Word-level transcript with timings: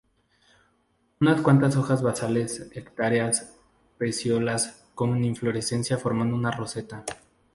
Unas 1.19 1.41
cuantas 1.41 1.77
hojas 1.77 2.01
basales 2.01 2.59
herbáceas, 2.73 3.53
pecioladas, 3.99 4.83
con 4.95 5.11
las 5.13 5.21
inflorescencias 5.21 6.01
formando 6.01 6.35
una 6.35 6.49
roseta. 6.49 7.05